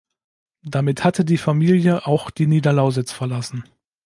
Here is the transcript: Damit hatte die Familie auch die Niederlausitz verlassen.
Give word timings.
Damit 0.63 1.03
hatte 1.03 1.23
die 1.23 1.37
Familie 1.37 2.07
auch 2.07 2.31
die 2.31 2.47
Niederlausitz 2.47 3.11
verlassen. 3.11 3.65